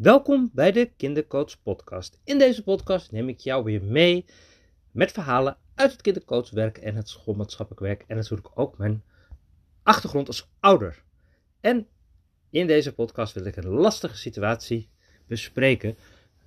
[0.00, 2.20] Welkom bij de Kindercoach Podcast.
[2.24, 4.24] In deze podcast neem ik jou weer mee
[4.90, 9.02] met verhalen uit het kindercoachwerk en het schoolmaatschappelijk werk en natuurlijk ook mijn
[9.82, 11.02] achtergrond als ouder.
[11.60, 11.86] En
[12.50, 14.88] in deze podcast wil ik een lastige situatie
[15.26, 15.96] bespreken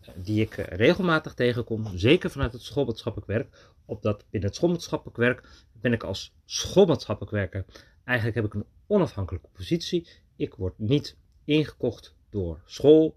[0.01, 3.71] eh, die ik eh, regelmatig tegenkom, zeker vanuit het schoolmaatschappelijk werk.
[3.85, 5.49] Opdat binnen het schoolmaatschappelijk werk
[5.81, 7.65] ben ik als schoolmaatschappelijk werker.
[8.03, 10.07] Eigenlijk heb ik een onafhankelijke positie.
[10.35, 13.15] Ik word niet ingekocht door school.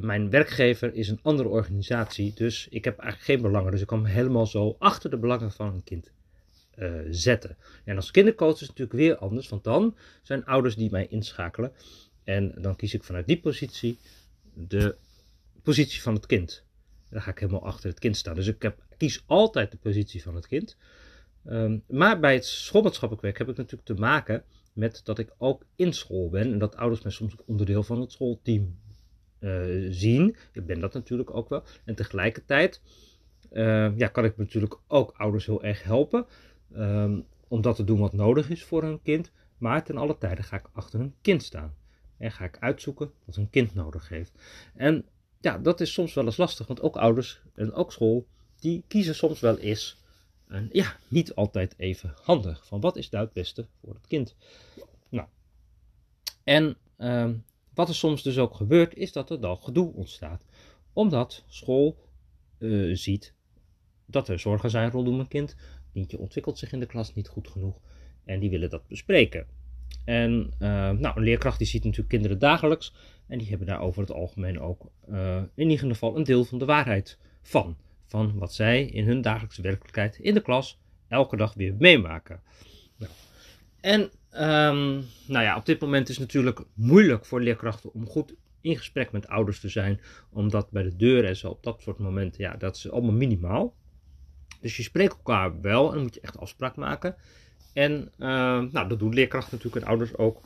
[0.00, 3.70] Mijn werkgever is een andere organisatie, dus ik heb eigenlijk geen belangen.
[3.70, 6.10] Dus ik kan me helemaal zo achter de belangen van een kind
[6.78, 7.56] uh, zetten.
[7.84, 11.72] En als kindercoach is het natuurlijk weer anders, want dan zijn ouders die mij inschakelen.
[12.24, 13.98] En dan kies ik vanuit die positie
[14.54, 14.96] de
[15.62, 16.64] positie van het kind.
[17.10, 18.34] Dan ga ik helemaal achter het kind staan.
[18.34, 20.76] Dus ik heb, kies altijd de positie van het kind.
[21.46, 25.64] Um, maar bij het schoolmaatschappelijk werk heb ik natuurlijk te maken met dat ik ook
[25.76, 26.52] in school ben.
[26.52, 28.76] En dat ouders mij soms onderdeel van het schoolteam
[29.40, 30.36] uh, zien.
[30.52, 31.62] Ik ben dat natuurlijk ook wel.
[31.84, 32.82] En tegelijkertijd
[33.52, 36.26] uh, ja, kan ik natuurlijk ook ouders heel erg helpen.
[36.76, 39.30] Um, om dat te doen wat nodig is voor een kind.
[39.58, 41.74] Maar ten alle tijde ga ik achter een kind staan.
[42.16, 44.32] En ga ik uitzoeken wat een kind nodig heeft.
[44.74, 45.04] En
[45.40, 46.66] ja, dat is soms wel eens lastig.
[46.66, 50.02] Want ook ouders en ook school, die kiezen soms wel eens.
[50.48, 52.66] En ja, niet altijd even handig.
[52.66, 54.36] Van wat is nou het beste voor het kind?
[55.08, 55.28] Nou,
[56.44, 57.44] en um,
[57.78, 60.44] wat er soms dus ook gebeurt, is dat er dan gedoe ontstaat.
[60.92, 61.98] Omdat school
[62.58, 63.34] uh, ziet
[64.06, 65.56] dat er zorgen zijn rondom een kind.
[65.92, 67.80] Kindje ontwikkelt zich in de klas niet goed genoeg.
[68.24, 69.46] En die willen dat bespreken.
[70.04, 72.94] En uh, nou, een leerkracht die ziet natuurlijk kinderen dagelijks.
[73.26, 76.58] En die hebben daar over het algemeen ook uh, in ieder geval een deel van
[76.58, 77.76] de waarheid van.
[78.06, 82.40] Van wat zij in hun dagelijkse werkelijkheid in de klas elke dag weer meemaken.
[82.96, 83.12] Nou,
[83.80, 88.34] en Um, nou ja, op dit moment is het natuurlijk moeilijk voor leerkrachten om goed
[88.60, 90.00] in gesprek met ouders te zijn.
[90.30, 93.74] Omdat bij de deur en zo op dat soort momenten, ja, dat is allemaal minimaal.
[94.60, 97.16] Dus je spreekt elkaar wel en dan moet je echt afspraak maken.
[97.72, 98.28] En uh,
[98.60, 100.40] nou, dat doen leerkrachten natuurlijk en ouders ook.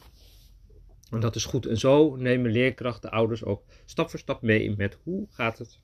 [1.11, 1.67] En dat is goed.
[1.67, 5.79] En zo nemen leerkrachten, ouders ook stap voor stap mee met hoe gaat het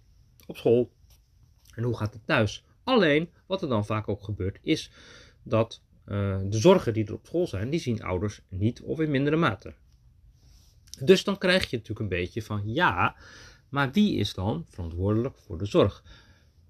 [0.47, 0.93] op school
[1.75, 2.65] en hoe gaat het thuis.
[2.85, 4.91] Alleen, wat er dan vaak ook gebeurt, is
[5.43, 9.11] dat uh, de zorgen die er op school zijn, die zien ouders niet of in
[9.11, 9.75] mindere mate.
[11.01, 13.17] Dus dan krijg je natuurlijk een beetje van ja,
[13.69, 16.05] maar wie is dan verantwoordelijk voor de zorg?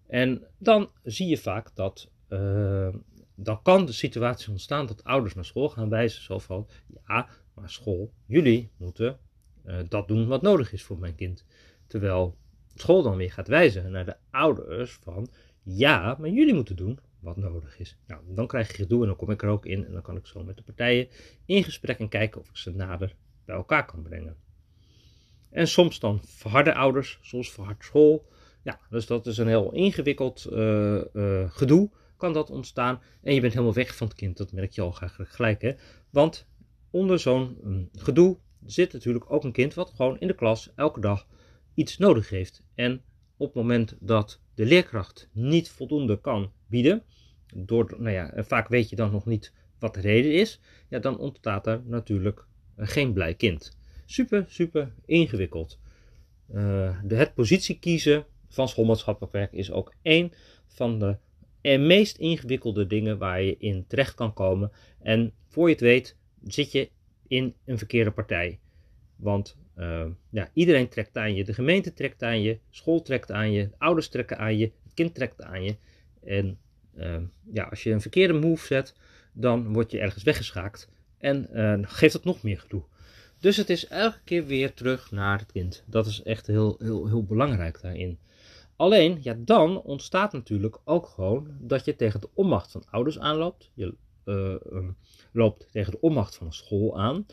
[0.07, 2.89] En dan zie je vaak dat uh,
[3.35, 6.69] dan kan de situatie ontstaan dat ouders naar school gaan wijzen, zo van
[7.07, 9.19] ja, maar school, jullie moeten
[9.67, 11.45] uh, dat doen wat nodig is voor mijn kind.
[11.87, 12.37] Terwijl
[12.75, 15.29] school dan weer gaat wijzen naar de ouders van
[15.63, 17.99] ja, maar jullie moeten doen wat nodig is.
[18.07, 20.17] Nou, dan krijg je gedoe en dan kom ik er ook in en dan kan
[20.17, 21.09] ik zo met de partijen
[21.45, 23.15] in gesprek en kijken of ik ze nader
[23.45, 24.37] bij elkaar kan brengen.
[25.51, 28.27] En soms dan verharde ouders, soms verhard school.
[28.63, 33.01] Ja, dus dat is een heel ingewikkeld uh, uh, gedoe kan dat ontstaan.
[33.23, 35.63] En je bent helemaal weg van het kind, dat merk je al gelijk.
[35.63, 35.73] Hè?
[36.11, 36.47] Want
[36.91, 41.01] onder zo'n um, gedoe zit natuurlijk ook een kind wat gewoon in de klas elke
[41.01, 41.27] dag
[41.75, 42.63] iets nodig heeft.
[42.75, 43.03] En
[43.39, 47.03] op het moment dat de leerkracht niet voldoende kan bieden,
[47.55, 51.19] door, nou ja, vaak weet je dan nog niet wat de reden is, ja, dan
[51.19, 53.77] ontstaat er natuurlijk geen blij kind.
[54.05, 55.79] Super, super ingewikkeld.
[56.55, 60.33] Uh, de, het positie kiezen van schoolmaatschappelijk werk is ook één
[60.67, 61.17] van de
[61.63, 64.73] meest ingewikkelde dingen waar je in terecht kan komen.
[65.03, 66.91] En voor je het weet, zit je
[67.27, 68.59] in een verkeerde partij.
[69.17, 71.45] Want uh, ja, iedereen trekt aan je.
[71.45, 75.15] De gemeente trekt aan je, school trekt aan je, ouders trekken aan je, het kind
[75.15, 75.77] trekt aan je.
[76.25, 76.59] En
[76.97, 77.17] uh,
[77.53, 78.95] ja, als je een verkeerde move zet,
[79.33, 80.89] dan word je ergens weggeschaakt.
[81.19, 82.83] En uh, geeft dat nog meer gedoe.
[83.39, 85.85] Dus het is elke keer weer terug naar het kind.
[85.87, 88.19] Dat is echt heel, heel, heel belangrijk daarin.
[88.77, 93.71] Alleen, ja, dan ontstaat natuurlijk ook gewoon dat je tegen de onmacht van ouders aanloopt.
[93.75, 94.97] Je um,
[95.33, 97.27] loopt tegen de onmacht van een school aan.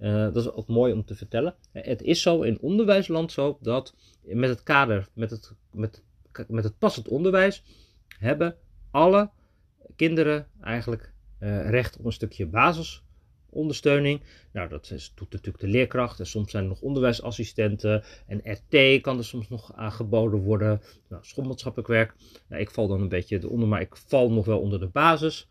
[0.00, 1.54] Uh, dat is ook mooi om te vertellen.
[1.72, 6.02] Het is zo in onderwijsland zo dat met het kader, met het, met,
[6.48, 7.62] met het passend onderwijs,
[8.18, 8.56] hebben
[8.90, 9.30] alle
[9.96, 14.20] kinderen eigenlijk uh, recht op een stukje basisondersteuning.
[14.52, 19.18] Nou, dat doet natuurlijk de leerkracht en soms zijn er nog onderwijsassistenten en RT kan
[19.18, 20.80] er soms nog aangeboden worden.
[21.08, 22.14] Nou, schoolmaatschappelijk werk,
[22.48, 25.48] nou, ik val dan een beetje eronder, maar ik val nog wel onder de basis.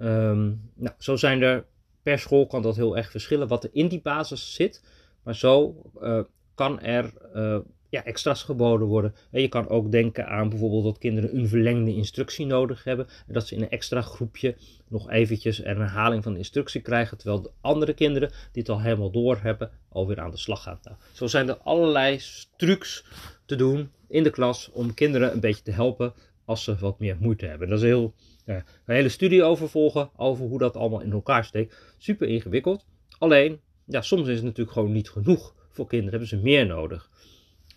[0.00, 1.66] Um, nou, zo zijn er
[2.04, 4.82] per school kan dat heel erg verschillen wat er in die basis zit.
[5.22, 6.20] Maar zo uh,
[6.54, 7.58] kan er uh,
[7.88, 9.14] ja, extra's geboden worden.
[9.30, 13.06] En je kan ook denken aan bijvoorbeeld dat kinderen een verlengde instructie nodig hebben.
[13.26, 14.56] En dat ze in een extra groepje
[14.88, 17.18] nog eventjes een herhaling van de instructie krijgen.
[17.18, 20.78] Terwijl de andere kinderen die het al helemaal door hebben, alweer aan de slag gaan.
[20.82, 22.20] Nou, zo zijn er allerlei
[22.56, 23.04] trucs
[23.46, 26.12] te doen in de klas om kinderen een beetje te helpen
[26.44, 27.68] als ze wat meer moeite hebben.
[27.68, 28.14] Dat is heel,
[28.44, 31.94] een hele studie over volgen, over hoe dat allemaal in elkaar steekt.
[31.98, 32.84] Super ingewikkeld.
[33.18, 36.10] Alleen, ja, soms is het natuurlijk gewoon niet genoeg voor kinderen.
[36.10, 37.10] Hebben ze meer nodig.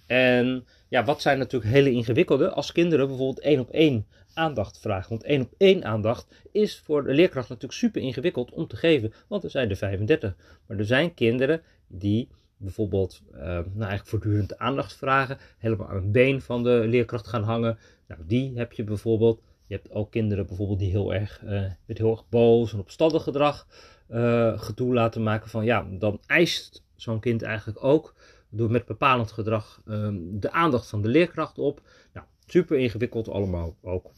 [0.08, 5.10] En ja, wat zijn natuurlijk hele ingewikkelde als kinderen bijvoorbeeld één op één aandacht vragen.
[5.10, 9.14] Want één op één aandacht is voor de leerkracht natuurlijk super ingewikkeld om te geven,
[9.28, 10.36] want er zijn er 35.
[10.68, 16.12] Maar er zijn kinderen die bijvoorbeeld uh, nou eigenlijk voortdurend aandacht vragen, helemaal aan het
[16.12, 17.78] been van de leerkracht gaan hangen.
[18.08, 19.42] Nou, die heb je bijvoorbeeld.
[19.68, 21.42] Je hebt ook kinderen bijvoorbeeld die heel erg,
[21.86, 23.68] met heel erg boos en opstandig gedrag
[24.10, 28.16] uh, gedoe laten maken van ja, dan eist zo'n kind eigenlijk ook
[28.50, 31.82] door met bepalend gedrag um, de aandacht van de leerkracht op.
[32.14, 34.12] Nou, super ingewikkeld allemaal ook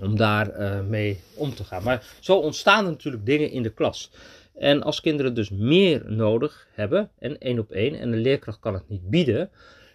[0.00, 1.82] om daar uh, mee om te gaan.
[1.82, 4.10] Maar zo ontstaan er natuurlijk dingen in de klas.
[4.56, 8.74] En als kinderen dus meer nodig hebben, en één op één, en de leerkracht kan
[8.74, 9.50] het niet bieden,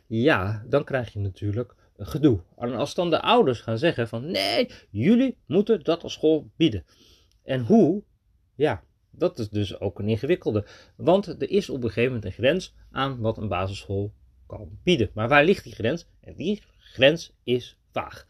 [0.07, 2.39] ja, dan krijg je natuurlijk gedoe.
[2.57, 6.85] En als dan de ouders gaan zeggen van nee, jullie moeten dat als school bieden.
[7.43, 8.03] En hoe?
[8.55, 10.65] Ja, dat is dus ook een ingewikkelde.
[10.95, 14.13] Want er is op een gegeven moment een grens aan wat een basisschool
[14.47, 15.11] kan bieden.
[15.13, 16.07] Maar waar ligt die grens?
[16.21, 18.25] En die grens is vaag.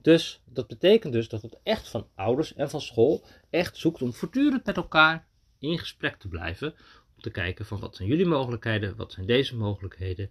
[0.00, 4.12] Dus dat betekent dus dat het echt van ouders en van school echt zoekt om
[4.12, 5.26] voortdurend met elkaar
[5.62, 6.74] in gesprek te blijven.
[7.16, 10.30] Om te kijken van wat zijn jullie mogelijkheden, wat zijn deze mogelijkheden.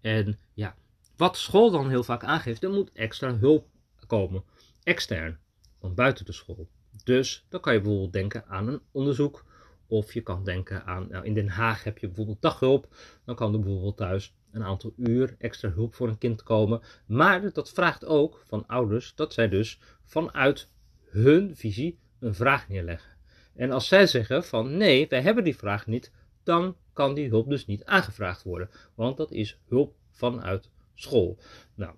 [0.00, 0.76] En ja,
[1.16, 3.66] wat school dan heel vaak aangeeft, er moet extra hulp
[4.06, 4.44] komen.
[4.82, 5.38] Extern,
[5.80, 6.68] van buiten de school.
[7.04, 9.44] Dus dan kan je bijvoorbeeld denken aan een onderzoek.
[9.86, 12.94] Of je kan denken aan, nou in Den Haag heb je bijvoorbeeld daghulp.
[13.24, 16.80] Dan kan er bijvoorbeeld thuis een aantal uur extra hulp voor een kind komen.
[17.06, 20.68] Maar dat vraagt ook van ouders dat zij dus vanuit
[21.04, 23.17] hun visie een vraag neerleggen.
[23.58, 26.12] En als zij zeggen van nee, wij hebben die vraag niet,
[26.42, 28.70] dan kan die hulp dus niet aangevraagd worden.
[28.94, 31.38] Want dat is hulp vanuit school.
[31.74, 31.94] Nou,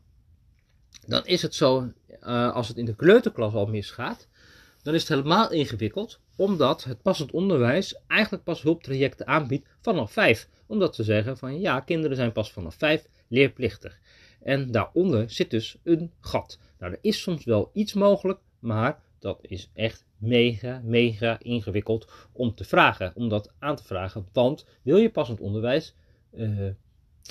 [1.06, 1.92] dan is het zo,
[2.22, 4.28] uh, als het in de kleuterklas al misgaat,
[4.82, 10.48] dan is het helemaal ingewikkeld, omdat het passend onderwijs eigenlijk pas hulptrajecten aanbiedt vanaf vijf.
[10.66, 14.00] Omdat ze zeggen van ja, kinderen zijn pas vanaf vijf leerplichtig.
[14.42, 16.58] En daaronder zit dus een gat.
[16.78, 22.54] Nou, er is soms wel iets mogelijk, maar dat is echt mega, mega ingewikkeld om
[22.54, 24.26] te vragen, om dat aan te vragen.
[24.32, 25.94] Want wil je passend onderwijs
[26.32, 26.66] uh,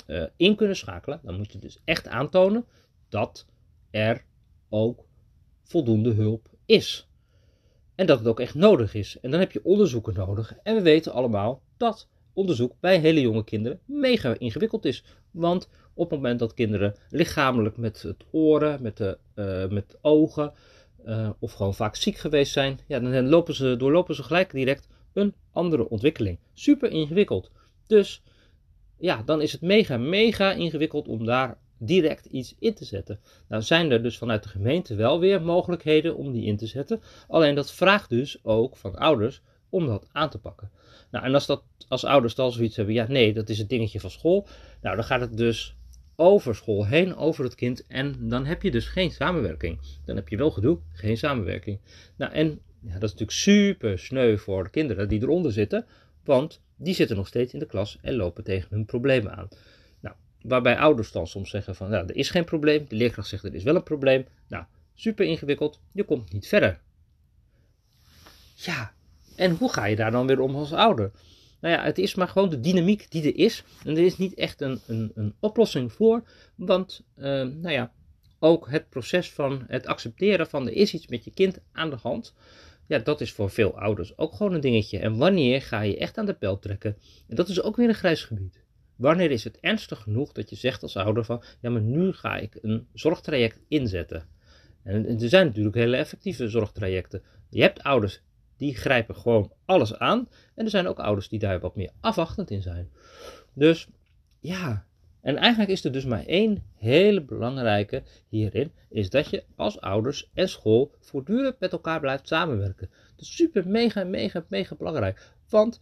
[0.06, 2.64] uh, in kunnen schakelen, dan moet je dus echt aantonen
[3.08, 3.46] dat
[3.90, 4.24] er
[4.68, 5.04] ook
[5.62, 7.08] voldoende hulp is.
[7.94, 9.18] En dat het ook echt nodig is.
[9.20, 10.54] En dan heb je onderzoeken nodig.
[10.62, 15.04] En we weten allemaal dat onderzoek bij hele jonge kinderen mega ingewikkeld is.
[15.30, 20.52] Want op het moment dat kinderen lichamelijk met het oren, met de uh, met ogen,
[21.04, 24.88] uh, of gewoon vaak ziek geweest zijn, ja, dan lopen ze, doorlopen ze gelijk direct
[25.12, 26.38] een andere ontwikkeling.
[26.54, 27.50] Super ingewikkeld.
[27.86, 28.22] Dus
[28.98, 33.20] ja, dan is het mega, mega ingewikkeld om daar direct iets in te zetten.
[33.48, 37.00] Nou zijn er dus vanuit de gemeente wel weer mogelijkheden om die in te zetten.
[37.28, 40.70] Alleen dat vraagt dus ook van ouders om dat aan te pakken.
[41.10, 44.00] Nou, en als, dat, als ouders dan zoiets hebben, ja nee, dat is het dingetje
[44.00, 44.46] van school.
[44.80, 45.76] Nou, dan gaat het dus
[46.20, 47.86] over school heen, over het kind.
[47.86, 49.78] En dan heb je dus geen samenwerking.
[50.04, 51.78] Dan heb je wel gedoe, geen samenwerking.
[52.16, 55.86] Nou, en ja, dat is natuurlijk super sneu voor de kinderen die eronder zitten.
[56.24, 59.48] Want die zitten nog steeds in de klas en lopen tegen hun problemen aan.
[60.42, 62.86] Waarbij ouders dan soms zeggen van, nou, er is geen probleem.
[62.88, 64.26] De leerkracht zegt, er is wel een probleem.
[64.48, 65.80] Nou, super ingewikkeld.
[65.92, 66.80] Je komt niet verder.
[68.54, 68.92] Ja,
[69.36, 71.10] en hoe ga je daar dan weer om als ouder?
[71.60, 73.64] Nou ja, het is maar gewoon de dynamiek die er is.
[73.84, 76.22] En er is niet echt een, een, een oplossing voor.
[76.54, 77.92] Want, uh, nou ja,
[78.38, 81.98] ook het proces van het accepteren van er is iets met je kind aan de
[82.02, 82.34] hand.
[82.86, 84.98] Ja, dat is voor veel ouders ook gewoon een dingetje.
[84.98, 86.96] En wanneer ga je echt aan de pijl trekken?
[87.28, 88.64] En dat is ook weer een grijs gebied.
[88.96, 92.36] Wanneer is het ernstig genoeg dat je zegt als ouder van, ja maar nu ga
[92.36, 94.28] ik een zorgtraject inzetten.
[94.82, 97.22] En er zijn natuurlijk hele effectieve zorgtrajecten.
[97.50, 98.22] Je hebt ouders
[98.60, 100.28] die grijpen gewoon alles aan.
[100.54, 102.90] En er zijn ook ouders die daar wat meer afwachtend in zijn.
[103.52, 103.88] Dus
[104.40, 104.84] ja,
[105.20, 110.30] en eigenlijk is er dus maar één hele belangrijke hierin, is dat je als ouders
[110.34, 112.90] en school voortdurend met elkaar blijft samenwerken.
[112.90, 115.32] Dat is super mega, mega, mega belangrijk.
[115.48, 115.80] Want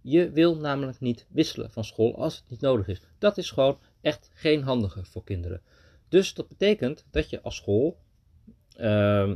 [0.00, 3.00] je wil namelijk niet wisselen van school als het niet nodig is.
[3.18, 5.62] Dat is gewoon echt geen handige voor kinderen.
[6.08, 7.98] Dus dat betekent dat je als school
[8.80, 9.32] uh,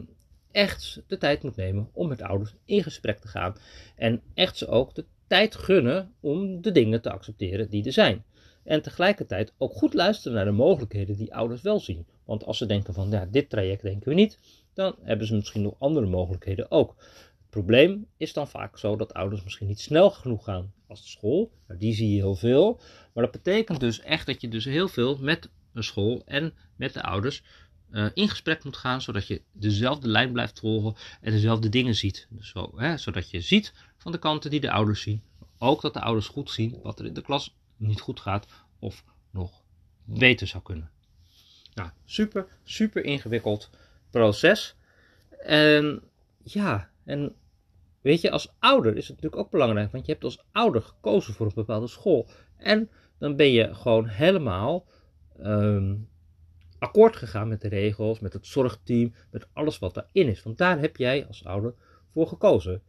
[0.52, 3.56] echt de tijd moet nemen om met ouders in gesprek te gaan.
[3.96, 8.24] En echt ze ook de tijd gunnen om de dingen te accepteren die er zijn.
[8.64, 12.06] En tegelijkertijd ook goed luisteren naar de mogelijkheden die ouders wel zien.
[12.24, 14.38] Want als ze denken van, ja, dit traject denken we niet,
[14.74, 16.94] dan hebben ze misschien nog andere mogelijkheden ook.
[16.98, 21.08] Het probleem is dan vaak zo dat ouders misschien niet snel genoeg gaan als de
[21.08, 21.50] school.
[21.66, 22.80] Nou, die zie je heel veel.
[23.12, 26.94] Maar dat betekent dus echt dat je dus heel veel met een school en met
[26.94, 27.42] de ouders
[27.92, 32.26] uh, in gesprek moet gaan, zodat je dezelfde lijn blijft volgen en dezelfde dingen ziet.
[32.30, 35.22] Dus zo, hè, zodat je ziet van de kanten die de ouders zien,
[35.58, 38.46] ook dat de ouders goed zien wat er in de klas niet goed gaat
[38.78, 39.62] of nog
[40.04, 40.90] beter zou kunnen.
[41.74, 43.70] Nou, super, super ingewikkeld
[44.10, 44.76] proces.
[45.38, 46.02] En
[46.42, 47.34] ja, en
[48.00, 51.34] weet je, als ouder is het natuurlijk ook belangrijk, want je hebt als ouder gekozen
[51.34, 52.28] voor een bepaalde school.
[52.56, 54.86] En dan ben je gewoon helemaal
[55.40, 56.08] um,
[56.92, 60.42] akkoord gegaan met de regels, met het zorgteam, met alles wat daarin is.
[60.42, 61.74] Want daar heb jij als ouder
[62.12, 62.82] voor gekozen.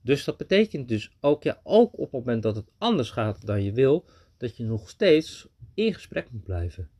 [0.00, 3.62] Dus dat betekent dus ook, ja, ook op het moment dat het anders gaat dan
[3.62, 4.04] je wil,
[4.36, 6.90] dat je nog steeds in gesprek moet blijven.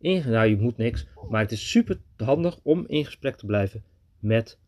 [0.00, 3.84] In, nou, je moet niks, maar het is super handig om in gesprek te blijven
[4.18, 4.58] met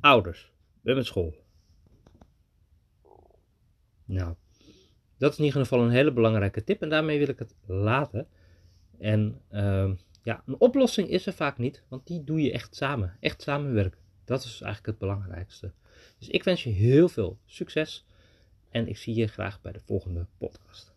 [0.00, 1.34] ouders, met school.
[4.04, 4.34] Nou,
[5.18, 8.26] dat is in ieder geval een hele belangrijke tip en daarmee wil ik het laten.
[8.98, 9.90] En uh,
[10.24, 13.16] ja, een oplossing is er vaak niet, want die doe je echt samen.
[13.20, 14.00] Echt samenwerken.
[14.24, 15.72] Dat is eigenlijk het belangrijkste.
[16.18, 18.04] Dus ik wens je heel veel succes
[18.70, 20.93] en ik zie je graag bij de volgende podcast.